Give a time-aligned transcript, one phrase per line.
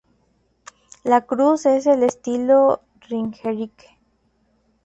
[1.03, 3.99] La cruz es del estilo Ringerike.